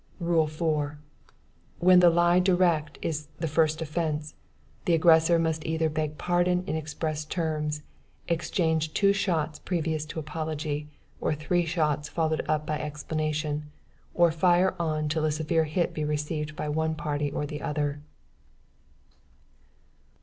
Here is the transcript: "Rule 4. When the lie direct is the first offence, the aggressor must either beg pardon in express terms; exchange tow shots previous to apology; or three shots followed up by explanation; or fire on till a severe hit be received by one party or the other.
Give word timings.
"Rule 0.19 0.47
4. 0.47 0.97
When 1.77 1.99
the 1.99 2.09
lie 2.09 2.39
direct 2.39 2.97
is 3.03 3.27
the 3.37 3.47
first 3.47 3.83
offence, 3.83 4.33
the 4.85 4.95
aggressor 4.95 5.37
must 5.37 5.63
either 5.63 5.89
beg 5.89 6.17
pardon 6.17 6.63
in 6.65 6.75
express 6.75 7.23
terms; 7.23 7.83
exchange 8.27 8.95
tow 8.95 9.11
shots 9.11 9.59
previous 9.59 10.03
to 10.07 10.17
apology; 10.19 10.87
or 11.19 11.35
three 11.35 11.65
shots 11.67 12.09
followed 12.09 12.43
up 12.49 12.65
by 12.65 12.79
explanation; 12.79 13.69
or 14.15 14.31
fire 14.31 14.73
on 14.79 15.07
till 15.07 15.23
a 15.23 15.31
severe 15.31 15.65
hit 15.65 15.93
be 15.93 16.03
received 16.03 16.55
by 16.55 16.67
one 16.67 16.95
party 16.95 17.29
or 17.29 17.45
the 17.45 17.61
other. 17.61 18.01